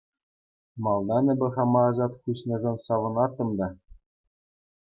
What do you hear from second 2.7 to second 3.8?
савӑнаттӑм та.